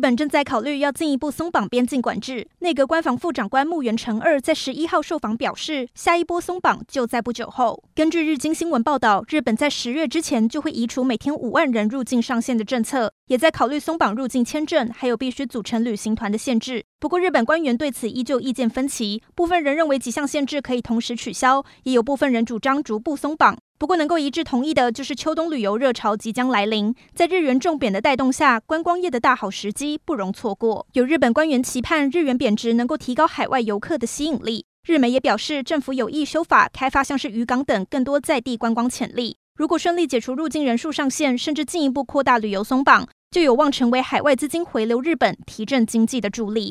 [0.00, 2.48] 日本正在考虑要进一步松绑边境管制。
[2.60, 7.84] 内阁官房副长官木原诚二在十一号受访表示，下一波松绑就在不久后。
[7.94, 16.82] 根据日经新闻报道，日本在十月之前就会移除每天五万人入境上限的政策，也在考虑松绑入境签证，还有必须组成旅行团的限制。
[16.98, 23.58] 不过，日本官员对此依旧意见分歧，部分人认为几项限制可以同时取消，也有部分人主张逐步松绑。
[23.80, 30.86] 不过，能够一致同意的就是秋冬旅游热潮即将来临，在日元重贬的带动下，观光业的大好时机不容错过。
[30.92, 34.66] 有日本官员期盼日元贬值能够提高海外游客的吸引力。
[34.86, 39.38] 日媒也表示，政府有意修法开发像是渔港等更多在地观光潜力。
[39.56, 46.68] 如果顺利解除入境人数上限，甚至进一步扩大旅游松绑，就有望成为海外资金回流日本、提振经济的助力。